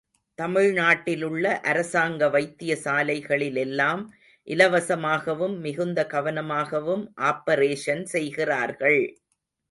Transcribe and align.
தமிழ்நாட்டிலுள்ள 0.39 1.59
அரசாங்க 1.63 2.27
வைத்தியசாலைகளிலெல்லாம் 2.27 4.01
இலவசமாகவும் 4.47 5.55
மிகுந்த 5.59 6.05
கவனமாகவும் 6.13 7.03
ஆப்பரேஷன் 7.23 8.03
செய்கிறார்கள். 8.05 9.01